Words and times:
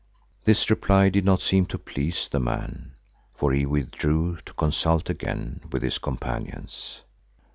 This 0.45 0.71
reply 0.71 1.09
did 1.09 1.25
not 1.25 1.43
seem 1.43 1.67
to 1.67 1.77
please 1.77 2.27
the 2.27 2.39
man 2.39 2.93
for 3.35 3.53
he 3.53 3.67
withdrew 3.67 4.37
to 4.45 4.53
consult 4.55 5.11
again 5.11 5.61
with 5.71 5.83
his 5.83 5.99
companions. 5.99 7.01